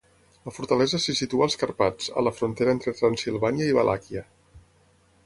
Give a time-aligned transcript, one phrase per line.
[0.47, 4.25] La fortalesa se situa als Carpats, a la frontera entre Transsilvània i Valàquia.